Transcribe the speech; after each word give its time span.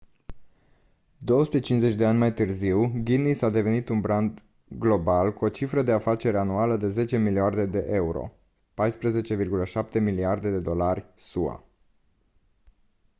250 1.19 1.95
de 1.95 2.05
ani 2.05 2.17
mai 2.17 2.33
târziu 2.33 3.01
guinness 3.03 3.41
a 3.41 3.49
devenit 3.49 3.89
un 3.89 3.99
brand 4.01 4.43
global 4.69 5.33
cu 5.33 5.45
o 5.45 5.49
cifră 5.49 5.81
de 5.81 5.91
afaceri 5.91 6.37
anuală 6.37 6.77
de 6.77 6.87
10 6.87 7.17
miliarde 7.17 7.63
de 7.63 7.87
euro 7.91 8.31
14,7 8.83 9.99
miliarde 10.01 10.49
de 10.49 10.57
dolari 10.59 11.05
sua 11.15 11.63